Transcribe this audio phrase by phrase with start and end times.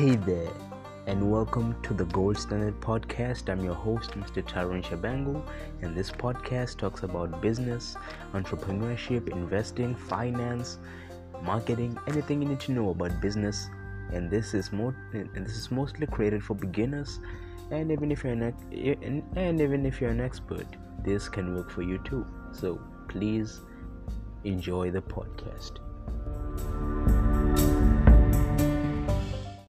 [0.00, 0.50] Hey there,
[1.06, 3.50] and welcome to the Gold Standard Podcast.
[3.50, 4.42] I'm your host, Mr.
[4.42, 5.46] Tyrone Shabangu,
[5.82, 7.96] and this podcast talks about business,
[8.32, 10.78] entrepreneurship, investing, finance,
[11.42, 13.68] marketing, anything you need to know about business.
[14.10, 17.20] And this is more, and this is mostly created for beginners,
[17.70, 18.54] and even if you're an
[19.36, 20.66] and even if you're an expert,
[21.04, 22.24] this can work for you too.
[22.52, 23.60] So please
[24.44, 25.72] enjoy the podcast.